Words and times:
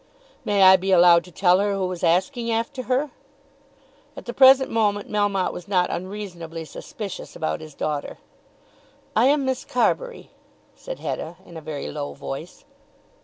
"May 0.43 0.63
I 0.63 0.77
be 0.77 0.91
allowed 0.91 1.23
to 1.25 1.31
tell 1.31 1.59
her 1.59 1.73
who 1.75 1.85
was 1.85 2.03
asking 2.03 2.49
after 2.49 2.81
her?" 2.89 3.11
At 4.17 4.25
the 4.25 4.33
present 4.33 4.71
moment 4.71 5.11
Melmotte 5.11 5.53
was 5.53 5.67
not 5.67 5.91
unreasonably 5.91 6.65
suspicious 6.65 7.35
about 7.35 7.61
his 7.61 7.75
daughter. 7.75 8.17
"I 9.15 9.27
am 9.27 9.45
Miss 9.45 9.63
Carbury," 9.63 10.31
said 10.75 10.97
Hetta 10.97 11.35
in 11.45 11.55
a 11.55 11.61
very 11.61 11.91
low 11.91 12.13
voice. 12.15 12.65